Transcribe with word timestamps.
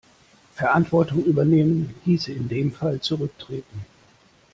Verantwortung 0.55 1.23
übernehmen 1.25 1.93
hieße 2.05 2.33
in 2.33 2.49
dem 2.49 2.71
Fall 2.71 3.01
zurücktreten. 3.01 3.85